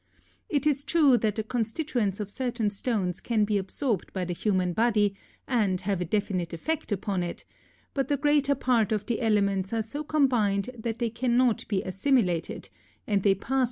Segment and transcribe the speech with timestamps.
[0.49, 4.73] It is true that the constituents of certain stones can be absorbed by the human
[4.73, 5.13] body
[5.47, 7.45] and have a definite effect upon it,
[7.93, 12.69] but the greater part of the elements are so combined that they cannot be assimilated,
[13.05, 13.57] and they pass through the system without producing any apparent effect.